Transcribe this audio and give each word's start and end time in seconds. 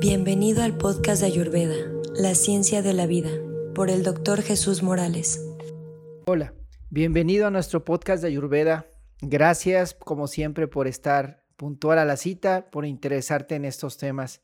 Bienvenido 0.00 0.62
al 0.62 0.78
podcast 0.78 1.20
de 1.20 1.26
Ayurveda, 1.26 1.74
La 2.14 2.34
Ciencia 2.34 2.80
de 2.80 2.94
la 2.94 3.06
Vida, 3.06 3.28
por 3.74 3.90
el 3.90 4.02
doctor 4.02 4.40
Jesús 4.40 4.82
Morales. 4.82 5.46
Hola, 6.24 6.54
bienvenido 6.88 7.46
a 7.46 7.50
nuestro 7.50 7.84
podcast 7.84 8.22
de 8.22 8.28
Ayurveda. 8.28 8.86
Gracias, 9.20 9.92
como 9.92 10.26
siempre, 10.26 10.68
por 10.68 10.86
estar 10.86 11.44
puntual 11.58 11.98
a 11.98 12.06
la 12.06 12.16
cita, 12.16 12.70
por 12.70 12.86
interesarte 12.86 13.56
en 13.56 13.66
estos 13.66 13.98
temas 13.98 14.40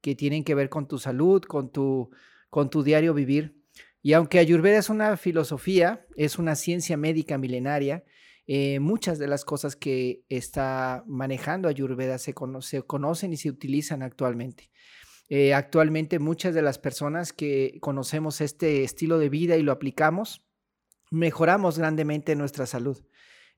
que 0.00 0.16
tienen 0.16 0.42
que 0.42 0.56
ver 0.56 0.68
con 0.68 0.88
tu 0.88 0.98
salud, 0.98 1.40
con 1.40 1.70
tu, 1.70 2.10
con 2.50 2.68
tu 2.68 2.82
diario 2.82 3.14
vivir. 3.14 3.62
Y 4.02 4.14
aunque 4.14 4.40
Ayurveda 4.40 4.78
es 4.78 4.90
una 4.90 5.16
filosofía, 5.16 6.04
es 6.16 6.36
una 6.36 6.56
ciencia 6.56 6.96
médica 6.96 7.38
milenaria, 7.38 8.02
eh, 8.46 8.78
muchas 8.78 9.18
de 9.18 9.26
las 9.26 9.44
cosas 9.44 9.74
que 9.74 10.24
está 10.28 11.02
manejando 11.06 11.68
Ayurveda 11.68 12.18
se, 12.18 12.32
conocen 12.32 13.32
y 13.32 13.36
se 13.36 13.50
utilizan 13.50 14.02
actualmente. 14.02 14.70
Eh, 15.28 15.52
actualmente 15.52 16.20
muchas 16.20 16.54
de 16.54 16.62
las 16.62 16.78
personas 16.78 17.32
que 17.32 17.78
conocemos 17.80 18.40
este 18.40 18.84
estilo 18.84 19.18
de 19.18 19.28
vida 19.28 19.56
y 19.56 19.62
lo 19.62 19.72
aplicamos, 19.72 20.46
mejoramos 21.10 21.78
grandemente 21.78 22.36
nuestra 22.36 22.66
salud. 22.66 23.04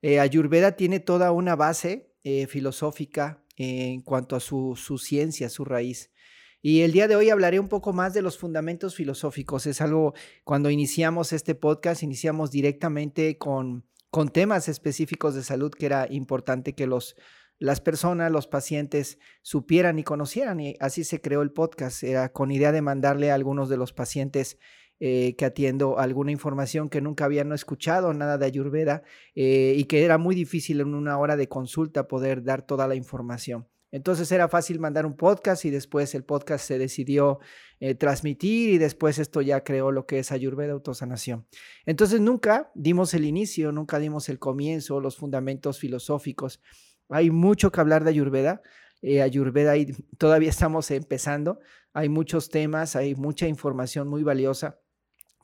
Eh, 0.01 0.21
Ayurveda 0.21 0.73
tiene 0.73 1.01
toda 1.01 1.33
una 1.33 1.57
base 1.57 2.07
filosófica 2.49 3.43
en 3.57 4.03
cuanto 4.03 4.37
a 4.37 4.41
su, 4.41 4.77
su 4.77 4.99
ciencia, 4.99 5.49
su 5.49 5.65
raíz. 5.65 6.13
Y 6.61 6.83
el 6.83 6.93
día 6.93 7.09
de 7.09 7.17
hoy 7.17 7.31
hablaré 7.31 7.59
un 7.59 7.69
poco 7.69 7.95
más 7.95 8.13
de 8.13 8.21
los 8.21 8.37
fundamentos 8.37 8.95
filosóficos. 8.95 9.65
Es 9.67 9.81
algo, 9.81 10.13
cuando 10.45 10.69
iniciamos 10.69 11.33
este 11.33 11.55
podcast, 11.55 12.03
iniciamos 12.03 12.51
directamente 12.51 13.39
con 13.39 13.89
con 14.11 14.29
temas 14.29 14.69
específicos 14.69 15.35
de 15.35 15.43
salud 15.43 15.71
que 15.71 15.87
era 15.87 16.07
importante 16.11 16.75
que 16.75 16.87
los, 16.87 17.17
las 17.59 17.81
personas, 17.81 18.33
los 18.33 18.47
pacientes 18.47 19.19
supieran 19.43 19.99
y 19.99 20.05
conocieran. 20.05 20.61
Y 20.61 20.77
así 20.81 21.05
se 21.05 21.21
creó 21.21 21.43
el 21.43 21.53
podcast. 21.53 22.03
Era 22.03 22.33
con 22.33 22.51
idea 22.51 22.73
de 22.73 22.83
mandarle 22.83 23.31
a 23.31 23.35
algunos 23.35 23.69
de 23.69 23.77
los 23.77 23.93
pacientes 23.93 24.59
eh, 25.01 25.37
que 25.37 25.45
atiendo 25.45 25.99
alguna 25.99 26.33
información 26.33 26.89
que 26.89 27.01
nunca 27.01 27.25
habían 27.25 27.53
escuchado, 27.53 28.13
nada 28.15 28.37
de 28.37 28.47
Ayurveda, 28.47 29.03
eh, 29.37 29.75
y 29.77 29.85
que 29.85 30.05
era 30.05 30.19
muy 30.19 30.35
difícil 30.35 30.81
en 30.81 30.95
una 30.95 31.19
hora 31.19 31.37
de 31.37 31.49
consulta 31.49 32.09
poder 32.09 32.43
dar 32.43 32.63
toda 32.63 32.89
la 32.89 32.97
información. 32.97 33.69
Entonces 33.91 34.31
era 34.33 34.49
fácil 34.49 34.81
mandar 34.81 35.07
un 35.07 35.17
podcast 35.17 35.65
y 35.65 35.71
después 35.71 36.15
el 36.15 36.25
podcast 36.25 36.67
se 36.67 36.79
decidió 36.79 37.39
eh, 37.81 37.95
transmitir 37.95 38.71
y 38.71 38.79
después 38.79 39.19
esto 39.19 39.41
ya 39.41 39.65
creó 39.65 39.93
lo 39.93 40.07
que 40.07 40.19
es 40.19 40.31
Ayurveda 40.31 40.73
Autosanación. 40.73 41.47
Entonces 41.87 42.21
nunca 42.21 42.71
dimos 42.75 43.15
el 43.15 43.25
inicio, 43.25 43.73
nunca 43.73 43.99
dimos 43.99 44.29
el 44.29 44.39
comienzo, 44.39 45.01
los 45.01 45.17
fundamentos 45.17 45.79
filosóficos. 45.79 46.61
Hay 47.09 47.31
mucho 47.31 47.73
que 47.73 47.81
hablar 47.81 48.05
de 48.05 48.11
Ayurveda. 48.11 48.63
Eh, 49.01 49.23
Ayurveda 49.23 49.77
y 49.77 49.87
todavía 50.19 50.51
estamos 50.51 50.91
empezando. 50.91 51.61
Hay 51.93 52.09
muchos 52.09 52.51
temas, 52.51 52.97
hay 52.97 53.15
mucha 53.15 53.47
información 53.47 54.09
muy 54.09 54.23
valiosa. 54.23 54.79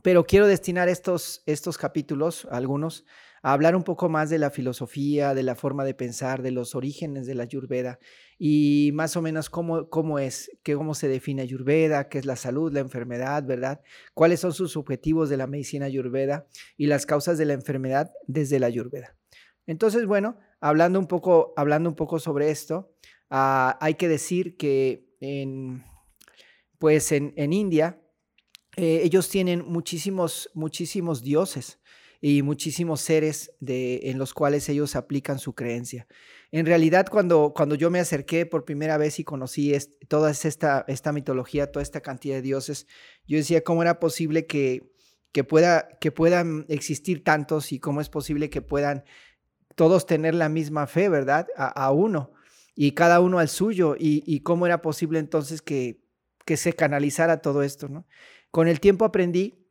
Pero 0.02 0.24
quiero 0.26 0.46
destinar 0.46 0.90
estos, 0.90 1.42
estos 1.46 1.78
capítulos, 1.78 2.46
algunos, 2.50 3.06
hablar 3.52 3.76
un 3.76 3.84
poco 3.84 4.08
más 4.08 4.30
de 4.30 4.38
la 4.38 4.50
filosofía, 4.50 5.34
de 5.34 5.42
la 5.42 5.54
forma 5.54 5.84
de 5.84 5.92
pensar, 5.92 6.40
de 6.40 6.50
los 6.50 6.74
orígenes 6.74 7.26
de 7.26 7.34
la 7.34 7.42
Ayurveda 7.42 7.98
y 8.38 8.90
más 8.94 9.18
o 9.18 9.22
menos 9.22 9.50
cómo, 9.50 9.90
cómo 9.90 10.18
es, 10.18 10.50
cómo 10.64 10.94
se 10.94 11.08
define 11.08 11.42
Ayurveda, 11.42 12.08
qué 12.08 12.18
es 12.18 12.24
la 12.24 12.36
salud, 12.36 12.72
la 12.72 12.80
enfermedad, 12.80 13.44
¿verdad? 13.44 13.82
¿Cuáles 14.14 14.40
son 14.40 14.54
sus 14.54 14.78
objetivos 14.78 15.28
de 15.28 15.36
la 15.36 15.46
medicina 15.46 15.84
Ayurveda 15.84 16.46
y 16.78 16.86
las 16.86 17.04
causas 17.04 17.36
de 17.36 17.44
la 17.44 17.52
enfermedad 17.52 18.12
desde 18.26 18.58
la 18.58 18.68
Ayurveda? 18.68 19.14
Entonces, 19.66 20.06
bueno, 20.06 20.38
hablando 20.60 20.98
un 20.98 21.06
poco, 21.06 21.52
hablando 21.58 21.90
un 21.90 21.96
poco 21.96 22.18
sobre 22.20 22.50
esto, 22.50 22.94
ah, 23.28 23.76
hay 23.82 23.94
que 23.96 24.08
decir 24.08 24.56
que 24.56 25.14
en, 25.20 25.84
pues 26.78 27.12
en, 27.12 27.34
en 27.36 27.52
India, 27.52 28.00
eh, 28.78 29.02
ellos 29.04 29.28
tienen 29.28 29.66
muchísimos, 29.66 30.50
muchísimos 30.54 31.22
dioses 31.22 31.78
y 32.20 32.42
muchísimos 32.42 33.00
seres 33.00 33.52
de, 33.60 34.00
en 34.04 34.18
los 34.18 34.34
cuales 34.34 34.68
ellos 34.68 34.96
aplican 34.96 35.38
su 35.38 35.54
creencia. 35.54 36.06
En 36.50 36.66
realidad, 36.66 37.06
cuando, 37.10 37.52
cuando 37.54 37.74
yo 37.74 37.90
me 37.90 38.00
acerqué 38.00 38.46
por 38.46 38.64
primera 38.64 38.96
vez 38.96 39.18
y 39.18 39.24
conocí 39.24 39.76
toda 40.08 40.30
esta, 40.30 40.84
esta 40.88 41.12
mitología, 41.12 41.70
toda 41.70 41.82
esta 41.82 42.00
cantidad 42.00 42.36
de 42.36 42.42
dioses, 42.42 42.86
yo 43.26 43.36
decía, 43.36 43.62
¿cómo 43.62 43.82
era 43.82 43.98
posible 43.98 44.46
que, 44.46 44.92
que, 45.32 45.44
pueda, 45.44 45.88
que 46.00 46.12
puedan 46.12 46.64
existir 46.68 47.24
tantos 47.24 47.72
y 47.72 47.80
cómo 47.80 48.00
es 48.00 48.08
posible 48.08 48.50
que 48.50 48.62
puedan 48.62 49.04
todos 49.74 50.06
tener 50.06 50.34
la 50.34 50.48
misma 50.48 50.86
fe, 50.86 51.08
¿verdad? 51.08 51.48
A, 51.56 51.90
uno 51.90 52.32
y 52.76 52.92
cada 52.92 53.20
uno 53.20 53.38
al 53.40 53.48
suyo 53.48 53.96
y, 53.98 54.22
y, 54.26 54.40
cómo 54.40 54.66
era 54.66 54.80
posible 54.80 55.18
entonces 55.18 55.62
que, 55.62 56.00
que 56.44 56.56
se 56.56 56.72
canalizara 56.72 57.42
todo 57.42 57.62
esto, 57.62 57.88
¿no? 57.88 58.06
Con 58.50 58.68
el 58.68 58.78
tiempo 58.78 59.04
aprendí 59.04 59.63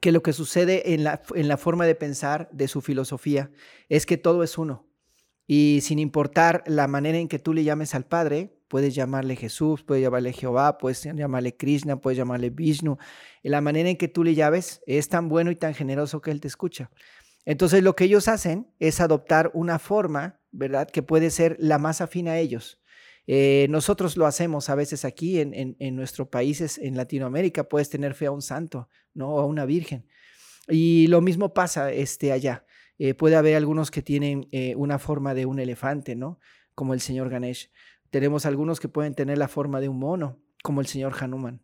que 0.00 0.12
lo 0.12 0.22
que 0.22 0.32
sucede 0.32 0.94
en 0.94 1.04
la, 1.04 1.22
en 1.34 1.48
la 1.48 1.56
forma 1.56 1.86
de 1.86 1.94
pensar 1.94 2.48
de 2.52 2.68
su 2.68 2.80
filosofía 2.80 3.50
es 3.88 4.06
que 4.06 4.16
todo 4.16 4.42
es 4.42 4.58
uno. 4.58 4.86
Y 5.46 5.80
sin 5.82 5.98
importar 5.98 6.62
la 6.66 6.86
manera 6.86 7.18
en 7.18 7.28
que 7.28 7.40
tú 7.40 7.52
le 7.52 7.64
llames 7.64 7.94
al 7.94 8.06
Padre, 8.06 8.56
puedes 8.68 8.94
llamarle 8.94 9.34
Jesús, 9.34 9.82
puedes 9.82 10.00
llamarle 10.00 10.32
Jehová, 10.32 10.78
puedes 10.78 11.02
llamarle 11.02 11.56
Krishna, 11.56 12.00
puedes 12.00 12.16
llamarle 12.16 12.50
Vishnu. 12.50 12.98
Y 13.42 13.48
la 13.48 13.60
manera 13.60 13.88
en 13.88 13.96
que 13.96 14.06
tú 14.06 14.22
le 14.22 14.36
llames 14.36 14.80
es 14.86 15.08
tan 15.08 15.28
bueno 15.28 15.50
y 15.50 15.56
tan 15.56 15.74
generoso 15.74 16.20
que 16.20 16.30
Él 16.30 16.40
te 16.40 16.46
escucha. 16.46 16.90
Entonces 17.44 17.82
lo 17.82 17.96
que 17.96 18.04
ellos 18.04 18.28
hacen 18.28 18.72
es 18.78 19.00
adoptar 19.00 19.50
una 19.52 19.80
forma, 19.80 20.38
¿verdad? 20.52 20.88
Que 20.88 21.02
puede 21.02 21.30
ser 21.30 21.56
la 21.58 21.78
más 21.78 22.00
afín 22.00 22.28
a 22.28 22.38
ellos. 22.38 22.79
Eh, 23.32 23.68
nosotros 23.70 24.16
lo 24.16 24.26
hacemos 24.26 24.70
a 24.70 24.74
veces 24.74 25.04
aquí 25.04 25.38
en, 25.38 25.54
en, 25.54 25.76
en 25.78 25.94
nuestros 25.94 26.26
países, 26.26 26.78
en 26.78 26.96
Latinoamérica, 26.96 27.68
puedes 27.68 27.88
tener 27.88 28.14
fe 28.14 28.26
a 28.26 28.32
un 28.32 28.42
santo, 28.42 28.88
¿no? 29.14 29.38
A 29.38 29.46
una 29.46 29.66
virgen. 29.66 30.04
Y 30.66 31.06
lo 31.06 31.20
mismo 31.20 31.54
pasa 31.54 31.92
este, 31.92 32.32
allá. 32.32 32.66
Eh, 32.98 33.14
puede 33.14 33.36
haber 33.36 33.54
algunos 33.54 33.92
que 33.92 34.02
tienen 34.02 34.48
eh, 34.50 34.74
una 34.74 34.98
forma 34.98 35.32
de 35.32 35.46
un 35.46 35.60
elefante, 35.60 36.16
¿no? 36.16 36.40
Como 36.74 36.92
el 36.92 37.00
señor 37.00 37.30
Ganesh. 37.30 37.70
Tenemos 38.10 38.46
algunos 38.46 38.80
que 38.80 38.88
pueden 38.88 39.14
tener 39.14 39.38
la 39.38 39.46
forma 39.46 39.80
de 39.80 39.88
un 39.88 40.00
mono, 40.00 40.42
como 40.64 40.80
el 40.80 40.88
señor 40.88 41.14
Hanuman. 41.20 41.62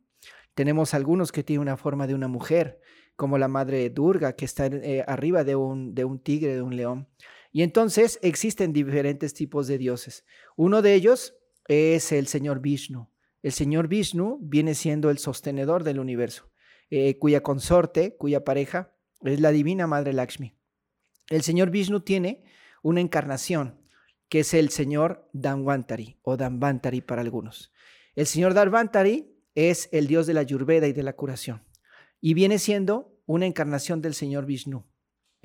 Tenemos 0.55 0.95
algunos 0.95 1.33
que 1.33 1.43
tienen 1.43 1.63
una 1.63 1.77
forma 1.77 2.07
de 2.07 2.15
una 2.15 2.29
mujer, 2.29 2.81
como 3.17 3.39
la 3.39 3.49
madre 3.49 3.91
Durga, 3.91 4.37
que 4.37 4.45
está 4.45 4.71
arriba 5.09 5.43
de 5.43 5.57
un, 5.57 5.97
de 5.97 6.05
un 6.05 6.21
tigre, 6.21 6.55
de 6.55 6.63
un 6.63 6.77
león. 6.77 7.09
Y 7.51 7.63
entonces 7.63 8.21
existen 8.23 8.73
diferentes 8.73 9.35
tipos 9.35 9.67
de 9.67 9.79
dioses. 9.79 10.25
Uno 10.55 10.81
de 10.81 10.95
ellos 10.95 11.35
es 11.69 12.13
el 12.13 12.27
señor 12.27 12.61
Vishnu. 12.61 13.09
El 13.43 13.53
señor 13.53 13.89
Vishnu 13.89 14.39
viene 14.43 14.75
siendo 14.75 15.11
el 15.11 15.19
sostenedor 15.19 15.85
del 15.85 16.01
universo, 16.01 16.51
eh, 16.91 17.19
cuya 17.19 17.43
consorte, 17.43 18.17
cuya 18.17 18.45
pareja 18.45 18.93
es 19.23 19.41
la 19.41 19.51
divina 19.51 19.87
madre 19.87 20.13
Lakshmi. 20.13 20.57
El 21.29 21.43
señor 21.43 21.71
Vishnu 21.71 22.01
tiene 22.01 22.45
una 22.83 23.01
encarnación 23.01 23.81
que 24.29 24.41
es 24.41 24.55
el 24.55 24.71
señor 24.71 25.29
Danvantari 25.33 26.19
o 26.23 26.37
Danvantari 26.37 27.01
para 27.01 27.23
algunos. 27.23 27.73
El 28.15 28.27
señor 28.27 28.55
Danvantari 28.55 29.33
es 29.55 29.89
el 29.93 30.07
dios 30.07 30.27
de 30.27 30.35
la 30.35 30.41
Ayurveda 30.41 30.87
y 30.87 30.93
de 30.93 31.03
la 31.03 31.15
curación 31.15 31.63
y 32.21 32.35
viene 32.35 32.59
siendo 32.59 33.21
una 33.27 33.47
encarnación 33.47 34.03
del 34.03 34.15
señor 34.15 34.47
Vishnu. 34.47 34.85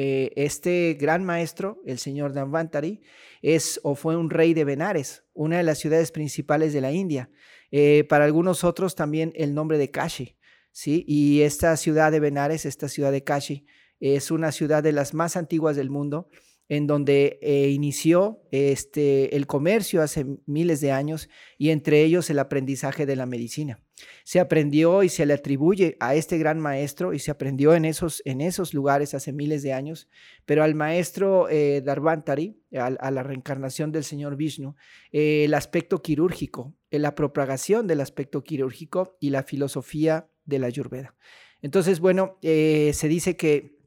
Eh, 0.03 0.33
este 0.35 0.97
gran 0.99 1.23
maestro, 1.23 1.79
el 1.85 1.99
señor 1.99 2.33
Danvantari, 2.33 3.01
es 3.43 3.79
o 3.83 3.93
fue 3.93 4.17
un 4.17 4.31
rey 4.31 4.55
de 4.55 4.63
Benares, 4.63 5.25
una 5.33 5.57
de 5.57 5.63
las 5.63 5.77
ciudades 5.77 6.11
principales 6.11 6.73
de 6.73 6.81
la 6.81 6.91
India. 6.91 7.29
Eh, 7.69 8.03
para 8.09 8.25
algunos 8.25 8.63
otros 8.63 8.95
también 8.95 9.31
el 9.35 9.53
nombre 9.53 9.77
de 9.77 9.91
Kashi, 9.91 10.39
¿sí? 10.71 11.05
Y 11.07 11.41
esta 11.41 11.77
ciudad 11.77 12.11
de 12.11 12.19
Benares, 12.19 12.65
esta 12.65 12.89
ciudad 12.89 13.11
de 13.11 13.23
Kashi, 13.23 13.67
es 13.99 14.31
una 14.31 14.51
ciudad 14.51 14.81
de 14.81 14.91
las 14.91 15.13
más 15.13 15.37
antiguas 15.37 15.75
del 15.75 15.91
mundo 15.91 16.29
en 16.67 16.87
donde 16.87 17.37
eh, 17.43 17.69
inició 17.69 18.41
este, 18.49 19.35
el 19.35 19.45
comercio 19.45 20.01
hace 20.01 20.25
miles 20.47 20.81
de 20.81 20.91
años 20.93 21.29
y 21.59 21.69
entre 21.69 22.01
ellos 22.01 22.27
el 22.31 22.39
aprendizaje 22.39 23.05
de 23.05 23.15
la 23.15 23.27
medicina. 23.27 23.83
Se 24.23 24.39
aprendió 24.39 25.03
y 25.03 25.09
se 25.09 25.25
le 25.25 25.33
atribuye 25.33 25.97
a 25.99 26.15
este 26.15 26.37
gran 26.37 26.59
maestro 26.59 27.13
y 27.13 27.19
se 27.19 27.31
aprendió 27.31 27.73
en 27.73 27.85
esos, 27.85 28.21
en 28.25 28.41
esos 28.41 28.73
lugares 28.73 29.13
hace 29.13 29.33
miles 29.33 29.63
de 29.63 29.73
años, 29.73 30.09
pero 30.45 30.63
al 30.63 30.75
maestro 30.75 31.49
eh, 31.49 31.81
Darvantari, 31.81 32.61
a, 32.77 33.11
la 33.11 33.23
reencarnación 33.23 33.91
del 33.91 34.03
señor 34.03 34.35
Vishnu, 34.35 34.75
eh, 35.11 35.45
el 35.45 35.53
aspecto 35.53 36.01
quirúrgico, 36.01 36.73
la 36.89 37.15
propagación 37.15 37.87
del 37.87 38.01
aspecto 38.01 38.43
quirúrgico 38.43 39.17
y 39.19 39.29
la 39.29 39.43
filosofía 39.43 40.29
de 40.45 40.59
la 40.59 40.67
Ayurveda. 40.67 41.15
Entonces, 41.61 41.99
bueno, 41.99 42.39
se 42.41 43.07
dice 43.07 43.37
que 43.37 43.81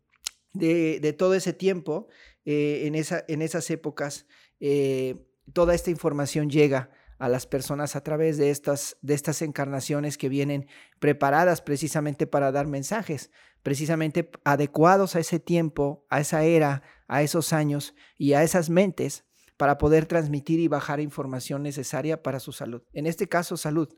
de, 0.55 1.13
todo 1.13 1.35
ese 1.35 1.53
tiempo, 1.53 2.09
eh, 2.45 2.83
en, 2.87 2.95
esa, 2.95 3.25
en, 3.29 3.43
esas 3.43 3.69
épocas, 3.71 4.27
eh, 4.61 5.17
toda 5.53 5.75
esta 5.75 5.91
información 5.91 6.49
llega 6.49 6.91
a 7.19 7.29
las 7.29 7.47
personas 7.47 7.97
a 7.97 8.03
través 8.03 8.37
de 8.37 8.51
estas, 8.51 8.97
de 9.03 9.15
estas 9.15 9.43
encarnaciones 9.43 10.19
que 10.19 10.29
vienen 10.29 10.67
preparadas 10.99 11.61
precisamente 11.61 12.27
para 12.27 12.53
dar 12.53 12.67
mensajes, 12.67 13.31
precisamente 13.63 14.31
adecuados 14.45 15.17
a 15.17 15.21
ese 15.21 15.41
tiempo, 15.41 16.07
a 16.11 16.21
esa 16.21 16.45
era, 16.45 16.83
a 17.09 17.23
esos 17.23 17.53
años 17.53 17.95
y 18.19 18.35
a 18.35 18.43
esas 18.43 18.71
mentes 18.71 19.25
para 19.57 19.79
poder 19.79 20.07
transmitir 20.07 20.61
y 20.61 20.69
bajar 20.69 21.01
información 21.01 21.63
necesaria 21.63 22.23
para 22.23 22.41
su 22.41 22.53
salud. 22.53 22.83
En 22.93 23.07
este 23.07 23.29
caso, 23.29 23.57
salud. 23.57 23.89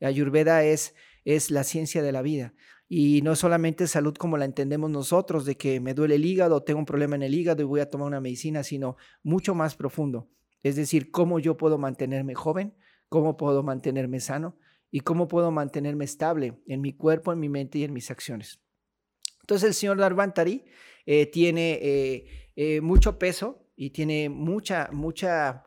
Ayurveda 0.00 0.62
es, 0.62 0.94
es 1.24 1.50
la 1.50 1.64
ciencia 1.64 2.02
de 2.02 2.12
la 2.12 2.22
vida. 2.22 2.54
Y 2.88 3.22
no 3.22 3.34
solamente 3.34 3.88
salud 3.88 4.14
como 4.14 4.36
la 4.36 4.44
entendemos 4.44 4.90
nosotros, 4.90 5.44
de 5.44 5.56
que 5.56 5.80
me 5.80 5.94
duele 5.94 6.16
el 6.16 6.24
hígado, 6.24 6.62
tengo 6.62 6.78
un 6.78 6.86
problema 6.86 7.16
en 7.16 7.22
el 7.22 7.34
hígado 7.34 7.62
y 7.62 7.66
voy 7.66 7.80
a 7.80 7.90
tomar 7.90 8.06
una 8.06 8.20
medicina, 8.20 8.62
sino 8.62 8.96
mucho 9.22 9.54
más 9.54 9.74
profundo. 9.74 10.28
Es 10.62 10.76
decir, 10.76 11.10
cómo 11.10 11.38
yo 11.38 11.56
puedo 11.56 11.78
mantenerme 11.78 12.34
joven, 12.34 12.74
cómo 13.08 13.36
puedo 13.36 13.62
mantenerme 13.62 14.20
sano 14.20 14.58
y 14.90 15.00
cómo 15.00 15.28
puedo 15.28 15.50
mantenerme 15.50 16.04
estable 16.04 16.54
en 16.66 16.80
mi 16.80 16.92
cuerpo, 16.92 17.32
en 17.32 17.40
mi 17.40 17.48
mente 17.48 17.78
y 17.78 17.84
en 17.84 17.92
mis 17.92 18.10
acciones. 18.10 18.60
Entonces 19.42 19.68
el 19.68 19.74
señor 19.74 19.98
Darvantari 19.98 20.64
eh, 21.06 21.26
tiene 21.26 21.78
eh, 21.80 22.50
eh, 22.56 22.80
mucho 22.80 23.18
peso 23.18 23.68
y 23.76 23.90
tiene 23.90 24.28
mucha, 24.28 24.88
mucha 24.92 25.64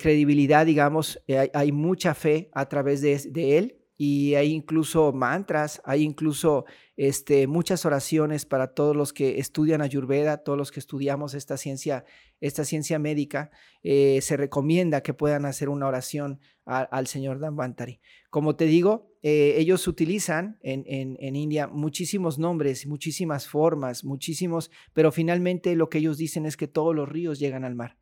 credibilidad, 0.00 0.66
digamos, 0.66 1.22
hay, 1.54 1.70
mucha 1.70 2.12
fe 2.12 2.50
a 2.54 2.68
través 2.68 3.02
de, 3.02 3.16
de 3.30 3.58
él 3.58 3.85
y 3.96 4.34
hay 4.34 4.52
incluso 4.52 5.12
mantras, 5.12 5.80
hay 5.84 6.02
incluso 6.02 6.66
este, 6.96 7.46
muchas 7.46 7.86
oraciones 7.86 8.44
para 8.44 8.74
todos 8.74 8.94
los 8.94 9.12
que 9.12 9.38
estudian 9.38 9.80
Ayurveda, 9.80 10.38
todos 10.38 10.58
los 10.58 10.70
que 10.70 10.80
estudiamos 10.80 11.34
esta 11.34 11.56
ciencia, 11.56 12.04
esta 12.40 12.64
ciencia 12.64 12.98
médica. 12.98 13.50
Eh, 13.82 14.20
se 14.20 14.36
recomienda 14.36 15.02
que 15.02 15.14
puedan 15.14 15.46
hacer 15.46 15.68
una 15.68 15.86
oración 15.86 16.40
al 16.66 17.06
señor 17.06 17.38
Dhanvantari. 17.38 18.00
Como 18.28 18.56
te 18.56 18.64
digo, 18.64 19.12
eh, 19.22 19.54
ellos 19.58 19.86
utilizan 19.86 20.58
en, 20.62 20.84
en, 20.86 21.36
India 21.36 21.68
muchísimos 21.68 22.40
nombres, 22.40 22.88
muchísimas 22.88 23.46
formas, 23.46 24.04
muchísimos, 24.04 24.72
pero 24.92 25.12
finalmente 25.12 25.76
lo 25.76 25.88
que 25.88 25.98
ellos 25.98 26.18
dicen 26.18 26.44
es 26.44 26.56
que 26.56 26.66
todos 26.66 26.94
los 26.94 27.08
ríos 27.08 27.38
llegan 27.38 27.64
al 27.64 27.76
mar 27.76 27.98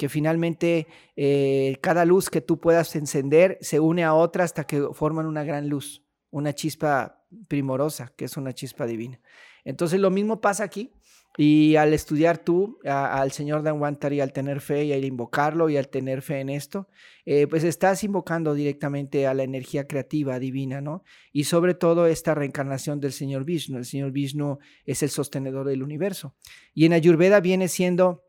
que 0.00 0.08
finalmente 0.08 0.86
eh, 1.14 1.76
cada 1.82 2.06
luz 2.06 2.30
que 2.30 2.40
tú 2.40 2.58
puedas 2.58 2.96
encender 2.96 3.58
se 3.60 3.80
une 3.80 4.02
a 4.02 4.14
otra 4.14 4.44
hasta 4.44 4.64
que 4.64 4.88
forman 4.94 5.26
una 5.26 5.44
gran 5.44 5.68
luz, 5.68 6.02
una 6.30 6.54
chispa 6.54 7.22
primorosa, 7.48 8.10
que 8.16 8.24
es 8.24 8.38
una 8.38 8.54
chispa 8.54 8.86
divina. 8.86 9.20
Entonces 9.62 10.00
lo 10.00 10.08
mismo 10.08 10.40
pasa 10.40 10.64
aquí. 10.64 10.94
Y 11.36 11.76
al 11.76 11.92
estudiar 11.92 12.38
tú 12.38 12.78
al 12.84 13.30
Señor 13.30 13.62
Danwantari, 13.62 14.20
al 14.20 14.32
tener 14.32 14.62
fe 14.62 14.86
y 14.86 14.94
al 14.94 15.04
invocarlo 15.04 15.68
y 15.68 15.76
al 15.76 15.88
tener 15.88 16.22
fe 16.22 16.40
en 16.40 16.48
esto, 16.48 16.88
eh, 17.26 17.46
pues 17.46 17.62
estás 17.62 18.02
invocando 18.02 18.54
directamente 18.54 19.26
a 19.26 19.34
la 19.34 19.42
energía 19.42 19.86
creativa 19.86 20.38
divina, 20.38 20.80
¿no? 20.80 21.04
Y 21.30 21.44
sobre 21.44 21.74
todo 21.74 22.06
esta 22.06 22.34
reencarnación 22.34 23.00
del 23.00 23.12
Señor 23.12 23.44
Vishnu. 23.44 23.76
El 23.76 23.84
Señor 23.84 24.12
Vishnu 24.12 24.58
es 24.86 25.02
el 25.02 25.10
sostenedor 25.10 25.68
del 25.68 25.82
universo. 25.82 26.34
Y 26.72 26.86
en 26.86 26.94
Ayurveda 26.94 27.40
viene 27.40 27.68
siendo 27.68 28.24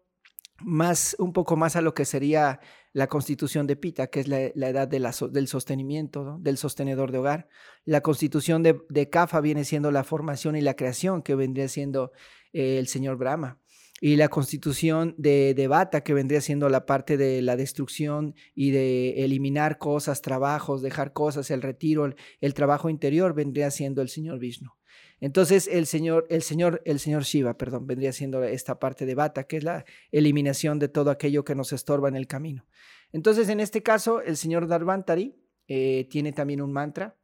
más, 0.63 1.15
un 1.19 1.33
poco 1.33 1.55
más 1.55 1.75
a 1.75 1.81
lo 1.81 1.93
que 1.93 2.05
sería 2.05 2.59
la 2.93 3.07
constitución 3.07 3.67
de 3.67 3.75
Pita, 3.75 4.07
que 4.07 4.19
es 4.19 4.27
la, 4.27 4.39
edad 4.39 4.87
del 4.87 5.47
sostenimiento, 5.47 6.37
del 6.39 6.57
sostenedor 6.57 7.11
de 7.11 7.17
hogar. 7.19 7.47
La 7.85 8.01
constitución 8.01 8.63
de, 8.63 8.79
de, 8.89 9.09
Kafa 9.09 9.39
viene 9.41 9.63
siendo 9.63 9.91
la 9.91 10.03
formación 10.03 10.55
y 10.55 10.61
la 10.61 10.75
creación, 10.75 11.21
que 11.21 11.35
vendría 11.35 11.67
siendo 11.67 12.11
eh, 12.53 12.77
el 12.79 12.87
señor 12.87 13.17
Brahma. 13.17 13.59
Y 14.03 14.15
la 14.15 14.29
constitución 14.29 15.13
de, 15.19 15.67
Bata, 15.69 16.01
que 16.01 16.15
vendría 16.15 16.41
siendo 16.41 16.69
la 16.69 16.87
parte 16.87 17.17
de 17.17 17.43
la 17.43 17.55
destrucción 17.55 18.33
y 18.55 18.71
de 18.71 19.23
eliminar 19.23 19.77
cosas, 19.77 20.23
trabajos, 20.23 20.81
dejar 20.81 21.13
cosas, 21.13 21.51
el 21.51 21.61
retiro, 21.61 22.11
el 22.39 22.53
trabajo 22.55 22.89
interior, 22.89 23.35
vendría 23.35 23.69
siendo 23.69 24.01
el 24.01 24.09
señor 24.09 24.39
Vishnu. 24.39 24.71
Entonces 25.21 25.69
el 25.71 25.85
señor, 25.85 26.25
el 26.29 26.41
señor, 26.41 26.81
el 26.83 26.99
señor 26.99 27.23
Shiva, 27.23 27.55
perdón, 27.55 27.85
vendría 27.85 28.11
siendo 28.11 28.43
esta 28.43 28.79
parte 28.79 29.05
de 29.05 29.15
Bata, 29.15 29.43
que 29.45 29.57
es 29.57 29.63
la 29.63 29.85
eliminación 30.11 30.79
de 30.79 30.89
todo 30.89 31.11
aquello 31.11 31.45
que 31.45 31.55
nos 31.55 31.71
estorba 31.71 32.09
en 32.09 32.15
el 32.15 32.27
camino. 32.27 32.65
Entonces, 33.13 33.47
en 33.49 33.59
este 33.59 33.83
caso, 33.83 34.21
el 34.21 34.35
señor 34.35 34.67
Dharvantari 34.67 35.35
eh, 35.67 36.07
tiene 36.09 36.33
también 36.33 36.61
un 36.61 36.73
mantra 36.73 37.17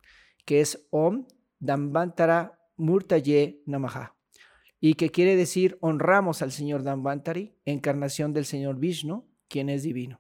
que 0.46 0.62
es 0.62 0.88
Om 0.92 1.28
Dambantara 1.60 2.60
Murtaye 2.78 3.64
Namaha 3.66 4.16
y 4.80 4.94
que 4.94 5.10
quiere 5.10 5.36
decir 5.36 5.78
honramos 5.82 6.44
al 6.44 6.52
señor 6.52 6.84
Dambantari, 6.84 7.58
encarnación 7.66 8.32
del 8.32 8.46
señor 8.46 8.78
Vishnu, 8.78 9.28
quien 9.48 9.70
es 9.70 9.82
divino. 9.82 10.20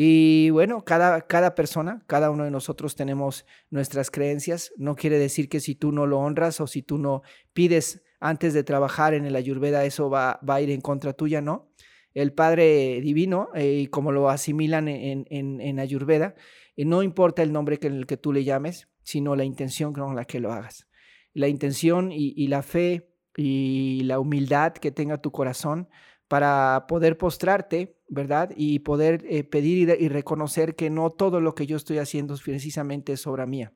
Y 0.00 0.50
bueno, 0.50 0.84
cada, 0.84 1.22
cada 1.22 1.56
persona, 1.56 2.04
cada 2.06 2.30
uno 2.30 2.44
de 2.44 2.52
nosotros 2.52 2.94
tenemos 2.94 3.44
nuestras 3.68 4.12
creencias. 4.12 4.72
No 4.76 4.94
quiere 4.94 5.18
decir 5.18 5.48
que 5.48 5.58
si 5.58 5.74
tú 5.74 5.90
no 5.90 6.06
lo 6.06 6.20
honras 6.20 6.60
o 6.60 6.68
si 6.68 6.82
tú 6.84 6.98
no 6.98 7.22
pides 7.52 8.04
antes 8.20 8.54
de 8.54 8.62
trabajar 8.62 9.12
en 9.12 9.26
el 9.26 9.34
ayurveda, 9.34 9.84
eso 9.84 10.08
va, 10.08 10.38
va 10.48 10.54
a 10.54 10.60
ir 10.60 10.70
en 10.70 10.82
contra 10.82 11.14
tuya, 11.14 11.40
¿no? 11.40 11.72
El 12.14 12.32
Padre 12.32 13.00
Divino, 13.00 13.48
eh, 13.56 13.80
y 13.82 13.86
como 13.88 14.12
lo 14.12 14.30
asimilan 14.30 14.86
en, 14.86 15.26
en, 15.30 15.80
ayurveda, 15.80 16.36
eh, 16.76 16.84
no 16.84 17.02
importa 17.02 17.42
el 17.42 17.52
nombre 17.52 17.78
que, 17.78 17.88
el 17.88 18.06
que 18.06 18.16
tú 18.16 18.32
le 18.32 18.44
llames, 18.44 18.86
sino 19.02 19.34
la 19.34 19.42
intención 19.42 19.92
con 19.92 20.14
la 20.14 20.26
que 20.26 20.38
lo 20.38 20.52
hagas. 20.52 20.86
La 21.34 21.48
intención 21.48 22.12
y 22.12 22.46
la 22.46 22.62
fe 22.62 23.10
y 23.36 24.02
la 24.04 24.20
humildad 24.20 24.74
que 24.74 24.92
tenga 24.92 25.20
tu 25.20 25.32
corazón 25.32 25.88
para 26.28 26.84
poder 26.86 27.18
postrarte, 27.18 27.97
¿verdad? 28.08 28.50
Y 28.56 28.80
poder 28.80 29.24
eh, 29.28 29.44
pedir 29.44 29.96
y, 29.98 30.08
reconocer 30.08 30.74
que 30.74 30.90
no 30.90 31.10
todo 31.10 31.40
lo 31.40 31.54
que 31.54 31.66
yo 31.66 31.76
estoy 31.76 31.98
haciendo 31.98 32.34
es 32.34 32.42
precisamente 32.42 33.14
obra 33.26 33.46
mía, 33.46 33.72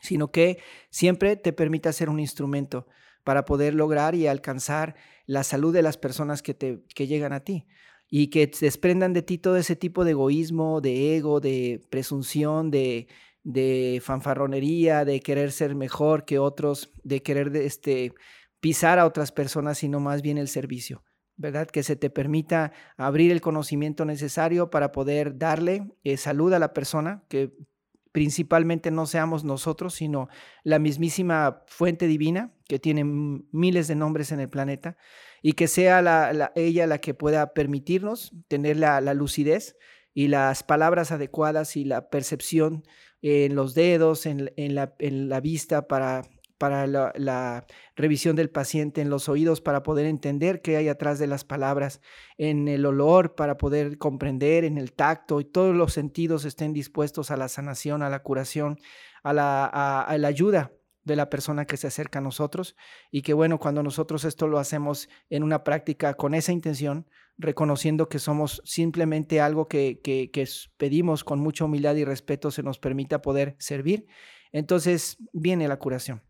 sino 0.00 0.30
que 0.30 0.58
siempre 0.90 1.36
te 1.36 1.52
permita 1.52 1.92
ser 1.92 2.08
un 2.08 2.20
instrumento 2.20 2.86
para 3.24 3.44
poder 3.44 3.74
lograr 3.74 4.14
y 4.14 4.28
alcanzar 4.28 4.94
la 5.26 5.42
salud 5.42 5.74
de 5.74 5.82
las 5.82 5.96
personas 5.98 6.42
que, 6.42 6.54
te, 6.54 6.84
llegan 6.96 7.32
a 7.32 7.40
ti 7.40 7.66
y 8.08 8.28
que 8.28 8.46
desprendan 8.46 9.12
de 9.12 9.22
ti 9.22 9.38
todo 9.38 9.56
ese 9.56 9.74
tipo 9.74 10.04
de 10.04 10.12
egoísmo, 10.12 10.80
de 10.80 11.16
ego, 11.16 11.40
de 11.40 11.84
presunción, 11.90 12.70
de, 12.70 13.08
de 13.42 14.00
fanfarronería, 14.00 15.04
de 15.04 15.18
querer 15.18 15.50
ser 15.50 15.74
mejor 15.74 16.24
que 16.24 16.38
otros, 16.38 16.92
de 17.02 17.20
querer 17.22 17.54
este, 17.56 18.12
pisar 18.60 19.00
a 19.00 19.06
otras 19.06 19.32
personas, 19.32 19.78
sino 19.78 19.98
más 19.98 20.22
bien 20.22 20.38
el 20.38 20.46
servicio. 20.46 21.02
¿Verdad? 21.36 21.68
Que 21.68 21.82
se 21.82 21.96
te 21.96 22.10
permita 22.10 22.72
abrir 22.96 23.30
el 23.32 23.40
conocimiento 23.40 24.04
necesario 24.04 24.70
para 24.70 24.92
poder 24.92 25.38
darle 25.38 25.92
eh, 26.04 26.16
salud 26.16 26.52
a 26.52 26.58
la 26.58 26.72
persona, 26.72 27.24
que 27.28 27.52
principalmente 28.12 28.90
no 28.90 29.04
seamos 29.04 29.44
nosotros, 29.44 29.94
sino 29.94 30.28
la 30.64 30.78
mismísima 30.78 31.62
fuente 31.66 32.06
divina, 32.06 32.54
que 32.66 32.78
tiene 32.78 33.04
miles 33.04 33.88
de 33.88 33.94
nombres 33.94 34.32
en 34.32 34.40
el 34.40 34.48
planeta, 34.48 34.96
y 35.42 35.52
que 35.52 35.68
sea 35.68 36.00
la, 36.00 36.52
ella 36.54 36.86
la 36.86 36.98
que 36.98 37.12
pueda 37.12 37.52
permitirnos 37.52 38.32
tener 38.48 38.78
la, 38.78 39.00
lucidez 39.12 39.76
y 40.14 40.28
las 40.28 40.62
palabras 40.62 41.12
adecuadas 41.12 41.76
y 41.76 41.84
la 41.84 42.08
percepción 42.08 42.84
en 43.20 43.54
los 43.54 43.74
dedos, 43.74 44.24
en 44.24 45.28
la 45.28 45.40
vista 45.40 45.86
para 45.86 46.22
para 46.58 46.86
la, 46.86 47.66
revisión 47.94 48.36
del 48.36 48.50
paciente 48.50 49.00
en 49.00 49.08
los 49.10 49.28
oídos 49.28 49.60
para 49.60 49.82
poder 49.82 50.06
entender 50.06 50.60
qué 50.60 50.76
hay 50.76 50.88
atrás 50.88 51.18
de 51.18 51.26
las 51.26 51.44
palabras, 51.44 52.00
en 52.36 52.68
el 52.68 52.84
olor 52.84 53.34
para 53.34 53.56
poder 53.56 53.98
comprender, 53.98 54.64
en 54.64 54.76
el 54.76 54.92
tacto 54.92 55.40
y 55.40 55.44
todos 55.44 55.74
los 55.74 55.92
sentidos 55.92 56.44
estén 56.44 56.72
dispuestos 56.72 57.30
a 57.30 57.36
la 57.36 57.48
sanación, 57.48 58.02
a 58.02 58.10
la 58.10 58.22
curación, 58.22 58.78
a 59.22 59.32
la, 59.32 60.26
ayuda 60.26 60.72
de 61.04 61.16
la 61.16 61.30
persona 61.30 61.66
que 61.66 61.76
se 61.76 61.86
acerca 61.86 62.18
a 62.18 62.22
nosotros 62.22 62.76
y 63.10 63.22
que 63.22 63.32
bueno, 63.32 63.58
cuando 63.58 63.82
nosotros 63.82 64.24
esto 64.24 64.46
lo 64.46 64.58
hacemos 64.58 65.08
en 65.30 65.42
una 65.42 65.64
práctica 65.64 66.14
con 66.14 66.34
esa 66.34 66.52
intención, 66.52 67.08
reconociendo 67.38 68.08
que 68.08 68.18
somos 68.18 68.60
simplemente 68.64 69.40
algo 69.40 69.68
que, 69.68 70.00
que, 70.02 70.30
que 70.30 70.48
pedimos 70.76 71.24
con 71.24 71.38
mucha 71.38 71.64
humildad 71.64 71.94
y 71.94 72.04
respeto, 72.04 72.50
se 72.50 72.62
nos 72.62 72.78
permita 72.78 73.22
poder 73.22 73.56
servir, 73.58 74.06
entonces 74.52 75.18
viene 75.32 75.68
la 75.68 75.78
curación. 75.78 76.22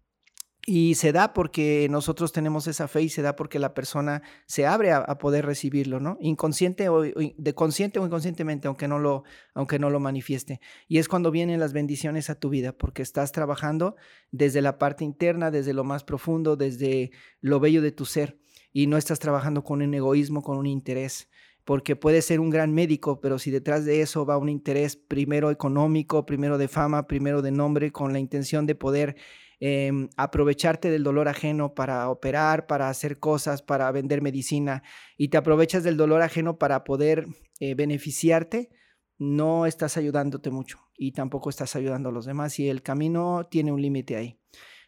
Y 0.69 0.97
se 0.97 1.13
da 1.13 1.33
porque 1.33 1.87
nosotros 1.89 2.33
tenemos 2.33 2.67
esa 2.67 2.89
fe 2.89 3.03
y 3.03 3.09
se 3.09 3.23
da 3.23 3.37
porque 3.37 3.61
la 3.61 3.73
persona 3.73 4.23
se 4.47 4.67
abre 4.67 4.91
a, 4.91 5.17
poder 5.19 5.47
recibirlo, 5.47 6.01
¿no? 6.01 6.19
Inconsciente 6.21 6.89
o 6.89 7.03
de 7.03 7.55
consciente 7.55 8.01
o 8.01 8.05
inconscientemente, 8.05 8.67
aunque 8.67 8.89
no 8.89 8.99
lo 8.99 9.23
aunque 9.55 9.79
no 9.79 9.91
lo 9.91 10.01
manifieste. 10.01 10.61
Y 10.89 10.99
es 10.99 11.07
cuando 11.07 11.31
vienen 11.31 11.61
las 11.61 11.73
bendiciones 11.73 12.31
a 12.31 12.41
tu 12.41 12.49
vida, 12.49 12.73
porque 12.73 13.03
estás 13.03 13.31
trabajando 13.31 13.95
desde 14.33 14.61
la 14.61 14.77
parte 14.77 15.05
interna, 15.05 15.53
desde 15.53 15.73
lo 15.73 15.85
más 15.85 16.03
profundo, 16.03 16.57
desde 16.57 17.13
lo 17.41 17.61
bello 17.61 17.81
de 17.81 17.93
tu 17.93 18.05
ser 18.05 18.37
y 18.73 18.89
no 18.89 18.97
estás 18.97 19.21
trabajando 19.21 19.63
con 19.63 19.83
un 19.83 19.95
egoísmo, 19.95 20.43
con 20.43 20.59
un 20.59 20.67
interés 20.67 21.29
porque 21.65 21.97
puedes 21.97 22.25
ser 22.25 22.39
un 22.39 22.49
gran 22.49 22.73
médico, 22.73 23.21
pero 23.21 23.41
si 23.41 23.51
detrás 23.51 23.85
de 23.85 24.01
eso 24.01 24.25
va 24.25 24.39
un 24.39 24.49
interés 24.49 24.95
primero 24.95 25.51
económico, 25.51 26.25
primero 26.25 26.59
de 26.59 26.69
fama, 26.69 27.09
primero 27.09 27.43
de 27.43 27.51
nombre, 27.51 27.91
con 27.91 28.13
la 28.13 28.21
intención 28.21 28.67
de 28.67 28.77
poder 28.77 29.17
Em, 29.59 30.11
aprovecharte 30.19 30.91
del 30.91 31.03
dolor 31.03 31.29
ajeno 31.29 31.75
para 31.75 32.11
operar, 32.11 32.67
para 32.67 32.91
hacer 32.91 33.19
cosas, 33.19 33.63
para 33.63 33.91
vender 33.91 34.21
medicina 34.21 34.83
y 35.17 35.29
te 35.29 35.39
aprovechas 35.39 35.83
del 35.83 35.97
dolor 35.97 36.21
ajeno 36.21 36.59
para 36.59 36.85
poder 36.85 37.27
eh, 37.59 37.75
beneficiarte, 37.75 38.69
no 39.17 39.65
estás 39.65 39.97
ayudándote 39.97 40.51
mucho 40.51 40.81
y 40.95 41.13
tampoco 41.13 41.49
estás 41.49 41.75
ayudando 41.75 42.11
a 42.11 42.13
los 42.13 42.27
demás 42.27 42.59
y 42.59 42.69
el 42.69 42.83
camino 42.83 43.47
tiene 43.51 43.73
un 43.73 43.81
límite 43.81 44.17
ahí. 44.17 44.39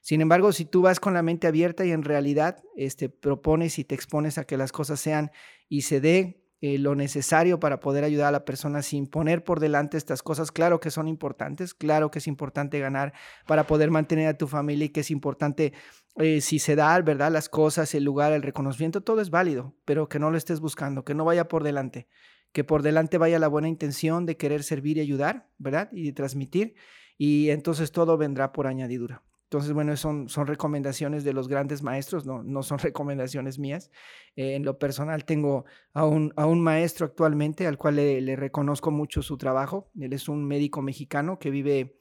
Sin 0.03 0.21
embargo, 0.21 0.53
si 0.53 0.67
tú 0.67 0.83
vas 0.83 1.01
con 1.01 1.15
la 1.15 1.23
mente 1.23 1.47
abierta 1.47 1.87
y 1.87 1.91
en 1.91 2.03
realidad 2.03 2.63
este, 2.77 3.09
propones 3.09 3.79
y 3.79 3.85
te 3.85 3.95
expones 3.95 4.37
a 4.37 4.45
que 4.45 4.59
las 4.59 4.71
cosas 4.71 5.01
sean 5.01 5.31
y 5.71 5.83
se 5.83 6.03
dé 6.03 6.45
eh, 6.61 6.79
lo 6.79 6.95
necesario 6.95 7.61
para 7.61 7.79
poder 7.79 8.03
ayudar 8.03 8.29
a 8.29 8.33
la 8.33 8.45
persona 8.45 8.83
sin 8.83 9.07
poner 9.07 9.45
por 9.45 9.61
delante 9.61 9.97
estas 9.97 10.23
cosas. 10.23 10.51
Claro 10.51 10.81
que 10.81 10.91
son 10.91 11.07
importantes, 11.07 11.73
claro 11.73 12.11
que 12.11 12.19
es 12.19 12.27
importante 12.27 12.81
ganar 12.81 13.13
para 13.47 13.67
poder 13.67 13.91
mantener 13.91 14.27
a 14.27 14.37
tu 14.37 14.49
familia 14.49 14.87
y 14.87 14.89
que 14.89 15.01
es 15.01 15.11
importante 15.11 15.73
eh, 16.17 16.41
si 16.41 16.59
se 16.59 16.75
da, 16.75 17.01
¿verdad? 17.01 17.31
Las 17.31 17.49
cosas, 17.49 17.95
el 17.95 18.03
lugar, 18.03 18.33
el 18.33 18.43
reconocimiento, 18.43 19.03
todo 19.03 19.21
es 19.21 19.31
válido, 19.31 19.77
pero 19.85 20.09
que 20.09 20.19
no 20.19 20.31
lo 20.31 20.37
estés 20.37 20.59
buscando, 20.59 21.05
que 21.05 21.15
no 21.15 21.25
vaya 21.25 21.47
por 21.47 21.63
delante, 21.63 22.09
que 22.53 22.65
por 22.65 22.83
delante 22.83 23.19
vaya 23.19 23.39
la 23.39 23.47
buena 23.47 23.69
intención 23.69 24.27
de 24.27 24.37
querer 24.37 24.65
servir 24.65 24.97
y 24.97 25.01
ayudar, 25.01 25.49
¿verdad? 25.59 25.91
Y 25.93 26.07
de 26.07 26.13
transmitir, 26.13 26.75
y 27.17 27.51
entonces 27.51 27.93
todo 27.93 28.17
vendrá 28.17 28.53
por 28.53 28.67
añadidura. 28.67 29.23
Entonces, 29.49 29.73
bueno, 29.73 29.97
son, 29.97 30.29
son 30.29 30.47
recomendaciones 30.47 31.25
de 31.25 31.33
los 31.33 31.49
grandes 31.49 31.83
maestros, 31.83 32.27
no, 32.27 32.43
no 32.43 32.63
son 32.63 32.79
recomendaciones 32.79 33.59
mías. 33.59 33.91
Eh, 34.37 34.57
en 34.57 34.63
lo 34.63 34.79
personal 34.79 35.25
tengo 35.25 35.65
a 35.95 36.05
un, 36.05 36.35
a 36.37 36.45
un 36.45 36.61
maestro 36.61 37.07
actualmente 37.07 37.67
al 37.67 37.79
cual 37.79 37.97
le, 37.97 38.37
reconozco 38.37 38.91
mucho 38.91 39.23
su 39.23 39.39
trabajo. 39.39 39.91
Él 39.99 40.13
es 40.13 40.29
un 40.29 40.45
médico 40.45 40.83
mexicano 40.83 41.39
que 41.39 41.51
vive, 41.51 41.99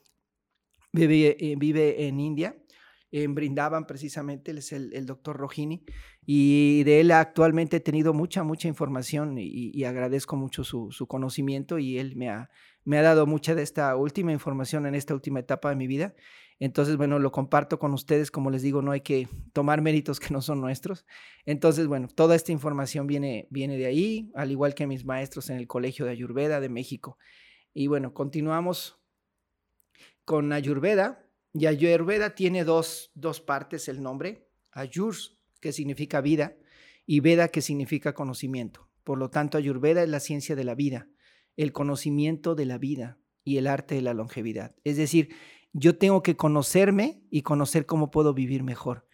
vive, 0.91 1.37
eh, 1.39 1.55
vive 1.57 2.07
en 2.07 2.19
India, 2.19 2.57
en 3.11 3.33
Brindaban 3.33 3.87
precisamente, 3.87 4.51
él 4.51 4.57
es 4.57 4.73
el, 4.73 5.05
doctor 5.05 5.37
Rojini, 5.37 5.85
y 6.25 6.83
de 6.83 6.99
él 6.99 7.11
actualmente 7.11 7.77
he 7.77 7.79
tenido 7.79 8.13
mucha, 8.13 8.43
mucha 8.43 8.67
información 8.67 9.37
y, 9.37 9.85
agradezco 9.85 10.35
mucho 10.35 10.65
su, 10.65 10.91
su, 10.91 11.07
conocimiento 11.07 11.79
y 11.79 11.97
él 11.97 12.17
me 12.17 12.29
ha, 12.29 12.49
me 12.83 12.97
ha 12.97 13.01
dado 13.03 13.25
mucha 13.25 13.55
de 13.55 13.63
esta 13.63 13.95
última 13.95 14.33
información 14.33 14.85
en 14.85 14.95
esta 14.95 15.13
última 15.13 15.39
etapa 15.39 15.69
de 15.69 15.77
mi 15.77 15.87
vida 15.87 16.13
entonces, 16.59 16.97
bueno, 16.97 17.19
lo 17.19 17.31
comparto 17.31 17.77
con 17.77 17.93
ustedes, 17.93 18.31
como 18.31 18.49
les 18.49 18.63
digo, 18.63 18.81
no 18.81 18.91
hay 18.91 19.01
que 19.01 19.27
tomar 19.53 19.81
méritos 19.81 20.19
que 20.19 20.33
no 20.33 20.41
son 20.41 20.59
nuestros. 20.59 21.05
Entonces, 21.45 21.85
bueno, 21.85 22.07
toda 22.07 22.35
esta 22.35 22.51
información 22.51 23.05
viene, 23.05 23.47
viene 23.51 23.77
de 23.77 23.85
ahí, 23.85 24.31
al 24.33 24.51
igual 24.51 24.73
que 24.73 24.87
mis 24.87 25.05
maestros 25.05 25.49
en 25.51 25.57
el 25.57 25.67
Colegio 25.67 26.05
de 26.05 26.11
Ayurveda 26.11 26.59
de 26.59 26.69
México. 26.69 27.19
Y 27.73 27.87
bueno, 27.87 28.13
continuamos 28.13 28.99
con 30.25 30.51
Ayurveda. 30.51 31.23
Y 31.53 31.67
Ayurveda 31.67 32.35
tiene 32.35 32.63
dos, 32.63 33.11
dos 33.13 33.39
partes 33.39 33.87
el 33.87 34.01
nombre, 34.01 34.49
Ayur, 34.71 35.15
que 35.59 35.71
significa 35.71 36.21
vida, 36.21 36.55
y 37.05 37.19
Veda, 37.19 37.47
que 37.47 37.61
significa 37.61 38.13
conocimiento. 38.13 38.89
Por 39.03 39.17
lo 39.17 39.29
tanto, 39.29 39.57
Ayurveda 39.57 40.03
es 40.03 40.09
la 40.09 40.19
ciencia 40.19 40.55
de 40.55 40.63
la 40.63 40.75
vida, 40.75 41.07
el 41.55 41.71
conocimiento 41.71 42.53
de 42.53 42.65
la 42.65 42.77
vida 42.77 43.19
y 43.43 43.57
el 43.57 43.65
arte 43.65 43.95
de 43.95 44.01
la 44.01 44.13
longevidad. 44.13 44.75
Es 44.83 44.97
decir, 44.97 45.29
yo 45.73 45.97
tengo 45.97 46.23
que 46.23 46.35
conocerme 46.35 47.21
y 47.29 47.41
conocer 47.41 47.85
cómo 47.85 48.11
puedo 48.11 48.33
vivir 48.33 48.63
mejor. 48.63 49.05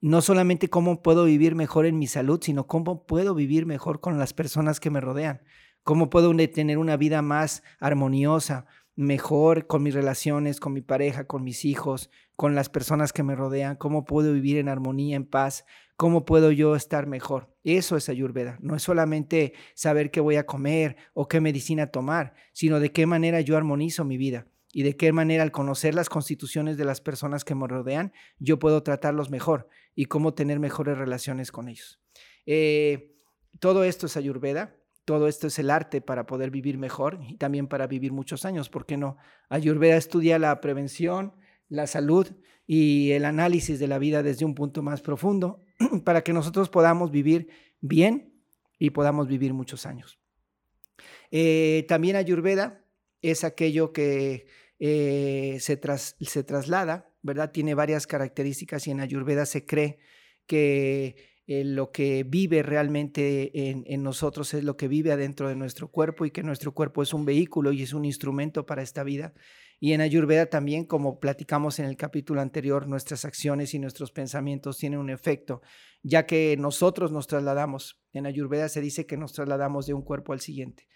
No 0.00 0.22
solamente 0.22 0.68
cómo 0.68 1.02
puedo 1.02 1.24
vivir 1.24 1.54
mejor 1.54 1.86
en 1.86 1.98
mi 1.98 2.06
salud, 2.06 2.40
sino 2.42 2.66
cómo 2.66 3.06
puedo 3.06 3.34
vivir 3.34 3.66
mejor 3.66 4.00
con 4.00 4.18
las 4.18 4.32
personas 4.32 4.80
que 4.80 4.90
me 4.90 5.00
rodean. 5.00 5.42
Cómo 5.82 6.10
puedo 6.10 6.34
tener 6.48 6.78
una 6.78 6.96
vida 6.96 7.22
más 7.22 7.62
armoniosa, 7.78 8.66
mejor 8.96 9.66
con 9.66 9.82
mis 9.82 9.94
relaciones, 9.94 10.58
con 10.58 10.72
mi 10.72 10.80
pareja, 10.80 11.24
con 11.24 11.42
mis 11.44 11.64
hijos, 11.64 12.10
con 12.36 12.54
las 12.54 12.68
personas 12.68 13.12
que 13.12 13.22
me 13.22 13.34
rodean. 13.34 13.76
Cómo 13.76 14.04
puedo 14.04 14.32
vivir 14.32 14.56
en 14.56 14.68
armonía, 14.68 15.16
en 15.16 15.26
paz. 15.26 15.66
Cómo 15.96 16.24
puedo 16.24 16.50
yo 16.50 16.76
estar 16.76 17.06
mejor. 17.06 17.54
Eso 17.62 17.96
es 17.96 18.08
ayurveda. 18.08 18.58
No 18.62 18.76
es 18.76 18.82
solamente 18.82 19.52
saber 19.74 20.10
qué 20.10 20.20
voy 20.20 20.36
a 20.36 20.46
comer 20.46 20.96
o 21.12 21.28
qué 21.28 21.40
medicina 21.42 21.88
tomar, 21.88 22.34
sino 22.52 22.80
de 22.80 22.90
qué 22.90 23.04
manera 23.04 23.42
yo 23.42 23.56
armonizo 23.56 24.04
mi 24.04 24.16
vida 24.16 24.46
y 24.72 24.82
de 24.82 24.96
qué 24.96 25.12
manera 25.12 25.42
al 25.42 25.50
conocer 25.50 25.94
las 25.94 26.08
constituciones 26.08 26.76
de 26.76 26.84
las 26.84 27.00
personas 27.00 27.44
que 27.44 27.54
me 27.54 27.66
rodean, 27.66 28.12
yo 28.38 28.58
puedo 28.58 28.82
tratarlos 28.82 29.30
mejor 29.30 29.68
y 29.94 30.06
cómo 30.06 30.34
tener 30.34 30.58
mejores 30.60 30.96
relaciones 30.96 31.50
con 31.50 31.68
ellos. 31.68 32.00
Eh, 32.46 33.16
todo 33.58 33.84
esto 33.84 34.06
es 34.06 34.16
ayurveda, 34.16 34.76
todo 35.04 35.26
esto 35.26 35.48
es 35.48 35.58
el 35.58 35.70
arte 35.70 36.00
para 36.00 36.26
poder 36.26 36.50
vivir 36.50 36.78
mejor 36.78 37.18
y 37.28 37.36
también 37.36 37.66
para 37.66 37.86
vivir 37.86 38.12
muchos 38.12 38.44
años, 38.44 38.68
¿por 38.68 38.86
qué 38.86 38.96
no? 38.96 39.16
Ayurveda 39.48 39.96
estudia 39.96 40.38
la 40.38 40.60
prevención, 40.60 41.34
la 41.68 41.86
salud 41.86 42.28
y 42.66 43.10
el 43.12 43.24
análisis 43.24 43.80
de 43.80 43.88
la 43.88 43.98
vida 43.98 44.22
desde 44.22 44.44
un 44.44 44.54
punto 44.54 44.82
más 44.82 45.00
profundo 45.00 45.64
para 46.04 46.22
que 46.22 46.32
nosotros 46.32 46.68
podamos 46.68 47.10
vivir 47.10 47.48
bien 47.80 48.40
y 48.78 48.90
podamos 48.90 49.26
vivir 49.26 49.52
muchos 49.52 49.86
años. 49.86 50.20
Eh, 51.30 51.84
también 51.88 52.16
Ayurveda 52.16 52.84
es 53.22 53.44
aquello 53.44 53.92
que 53.92 54.46
eh, 54.78 55.58
se, 55.60 55.78
se 56.20 56.44
traslada, 56.44 57.12
¿verdad? 57.22 57.52
Tiene 57.52 57.74
varias 57.74 58.06
características 58.06 58.86
y 58.86 58.90
en 58.90 59.00
Ayurveda 59.00 59.46
se 59.46 59.66
cree 59.66 59.98
que 60.46 61.16
eh, 61.46 61.64
lo 61.64 61.90
que 61.90 62.24
vive 62.24 62.62
realmente 62.62 63.68
en, 63.68 63.84
en, 63.86 64.02
nosotros 64.02 64.54
es 64.54 64.64
lo 64.64 64.76
que 64.76 64.88
vive 64.88 65.12
adentro 65.12 65.48
de 65.48 65.56
nuestro 65.56 65.88
cuerpo 65.88 66.24
y 66.24 66.30
que 66.30 66.42
nuestro 66.42 66.72
cuerpo 66.72 67.02
es 67.02 67.12
un 67.12 67.24
vehículo 67.24 67.72
y 67.72 67.82
es 67.82 67.92
un 67.92 68.04
instrumento 68.04 68.66
para 68.66 68.82
esta 68.82 69.02
vida. 69.02 69.34
Y 69.82 69.94
en 69.94 70.02
Ayurveda 70.02 70.46
también, 70.46 70.84
como 70.84 71.20
platicamos 71.20 71.78
en 71.78 71.86
el 71.86 71.96
capítulo 71.96 72.42
anterior, 72.42 72.86
nuestras 72.86 73.24
acciones 73.24 73.72
y 73.72 73.78
nuestros 73.78 74.12
pensamientos 74.12 74.76
tienen 74.76 74.98
un 74.98 75.08
efecto, 75.08 75.62
ya 76.02 76.26
que 76.26 76.54
nosotros 76.58 77.12
nos 77.12 77.26
trasladamos. 77.26 77.98
En 78.12 78.26
Ayurveda 78.26 78.68
se 78.68 78.82
dice 78.82 79.06
que 79.06 79.16
nos 79.16 79.32
trasladamos 79.32 79.86
de 79.86 79.94
un 79.94 80.02
cuerpo 80.02 80.34
al 80.34 80.40
siguiente. 80.40 80.86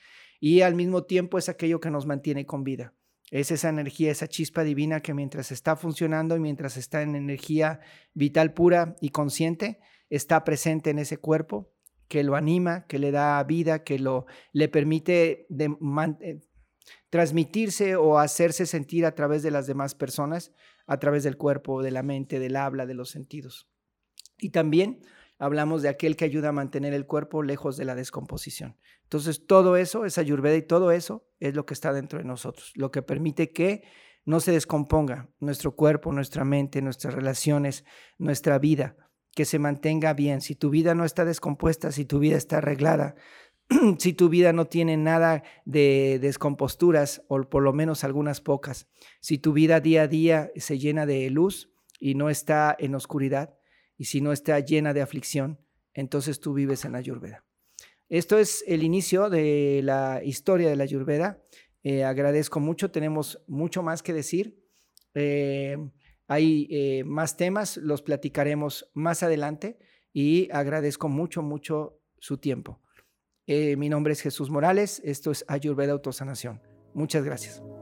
Y 0.46 0.60
al 0.60 0.74
mismo 0.74 1.04
tiempo 1.04 1.38
es 1.38 1.48
aquello 1.48 1.80
que 1.80 1.90
nos 1.90 2.04
mantiene 2.04 2.44
con 2.44 2.64
vida. 2.64 2.92
Es 3.30 3.50
esa 3.50 3.70
energía, 3.70 4.10
esa 4.10 4.28
chispa 4.28 4.62
divina 4.62 5.00
que 5.00 5.14
mientras 5.14 5.50
está 5.50 5.74
funcionando 5.74 6.36
y 6.36 6.40
mientras 6.40 6.76
está 6.76 7.00
en 7.00 7.14
energía 7.14 7.80
vital 8.12 8.52
pura 8.52 8.94
y 9.00 9.08
consciente, 9.08 9.80
está 10.10 10.44
presente 10.44 10.90
en 10.90 10.98
ese 10.98 11.16
cuerpo, 11.16 11.72
que 12.08 12.22
lo 12.24 12.36
anima, 12.36 12.84
que 12.86 12.98
le 12.98 13.10
da 13.10 13.42
vida, 13.44 13.84
que 13.84 13.98
lo, 13.98 14.26
le 14.52 14.68
permite 14.68 15.46
eh, 15.48 16.40
transmitirse 17.08 17.96
o 17.96 18.18
hacerse 18.18 18.66
sentir 18.66 19.06
a 19.06 19.14
través 19.14 19.42
de 19.42 19.50
las 19.50 19.66
demás 19.66 19.94
personas, 19.94 20.52
a 20.86 20.98
través 20.98 21.24
del 21.24 21.38
cuerpo, 21.38 21.82
de 21.82 21.90
la 21.90 22.02
mente, 22.02 22.38
del 22.38 22.56
habla, 22.56 22.84
de 22.84 22.92
los 22.92 23.08
sentidos. 23.08 23.70
Y 24.36 24.50
también 24.50 25.00
hablamos 25.38 25.82
de 25.82 25.88
aquel 25.88 26.16
que 26.16 26.24
ayuda 26.24 26.50
a 26.50 26.52
mantener 26.52 26.94
el 26.94 27.06
cuerpo 27.06 27.42
lejos 27.42 27.76
de 27.76 27.84
la 27.84 27.94
descomposición. 27.94 28.76
Entonces, 29.02 29.46
todo 29.46 29.76
eso 29.76 30.04
es 30.04 30.18
ayurveda 30.18 30.56
y 30.56 30.62
todo 30.62 30.90
eso 30.90 31.26
es 31.40 31.54
lo 31.54 31.66
que 31.66 31.74
está 31.74 31.92
dentro 31.92 32.18
de 32.18 32.24
nosotros, 32.24 32.72
lo 32.74 32.90
que 32.90 33.02
permite 33.02 33.52
que 33.52 33.82
no 34.24 34.40
se 34.40 34.52
descomponga 34.52 35.28
nuestro 35.38 35.76
cuerpo, 35.76 36.12
nuestra 36.12 36.44
mente, 36.44 36.80
nuestras 36.80 37.14
relaciones, 37.14 37.84
nuestra 38.18 38.58
vida, 38.58 38.96
que 39.34 39.44
se 39.44 39.58
mantenga 39.58 40.14
bien. 40.14 40.40
Si 40.40 40.54
tu 40.54 40.70
vida 40.70 40.94
no 40.94 41.04
está 41.04 41.24
descompuesta, 41.24 41.92
si 41.92 42.04
tu 42.04 42.18
vida 42.18 42.36
está 42.36 42.58
arreglada, 42.58 43.16
si 43.98 44.12
tu 44.12 44.28
vida 44.28 44.52
no 44.52 44.66
tiene 44.66 44.96
nada 44.96 45.42
de 45.64 46.18
descomposturas, 46.20 47.22
o 47.28 47.42
por 47.42 47.62
lo 47.62 47.72
menos 47.72 48.04
algunas 48.04 48.40
pocas, 48.40 48.88
si 49.20 49.38
tu 49.38 49.52
vida 49.52 49.80
día 49.80 50.02
a 50.02 50.08
día 50.08 50.50
se 50.56 50.78
llena 50.78 51.06
de 51.06 51.28
luz 51.30 51.70
y 51.98 52.14
no 52.14 52.30
está 52.30 52.74
en 52.78 52.94
oscuridad, 52.94 53.54
y 53.96 54.06
si 54.06 54.20
no 54.20 54.32
está 54.32 54.58
llena 54.60 54.92
de 54.92 55.02
aflicción, 55.02 55.58
entonces 55.92 56.40
tú 56.40 56.54
vives 56.54 56.84
en 56.84 56.92
la 56.92 56.98
Ayurveda. 56.98 57.44
Esto 58.08 58.38
es 58.38 58.62
el 58.66 58.82
inicio 58.82 59.30
de 59.30 59.80
la 59.82 60.22
historia 60.22 60.68
de 60.68 60.76
la 60.76 60.84
Ayurveda. 60.84 61.40
Eh, 61.82 62.04
agradezco 62.04 62.60
mucho, 62.60 62.90
tenemos 62.90 63.42
mucho 63.46 63.82
más 63.82 64.02
que 64.02 64.12
decir. 64.12 64.62
Eh, 65.14 65.76
hay 66.26 66.66
eh, 66.70 67.04
más 67.04 67.36
temas, 67.36 67.76
los 67.76 68.02
platicaremos 68.02 68.90
más 68.94 69.22
adelante 69.22 69.78
y 70.12 70.50
agradezco 70.50 71.08
mucho, 71.08 71.42
mucho 71.42 72.00
su 72.18 72.38
tiempo. 72.38 72.80
mi 73.46 73.88
nombre 73.88 74.14
es 74.14 74.22
Jesús 74.22 74.48
Morales, 74.48 75.02
esto 75.04 75.30
es 75.30 75.44
Ayurveda 75.48 75.92
Autosanación. 75.92 76.62
Muchas 76.94 77.24
gracias. 77.24 77.73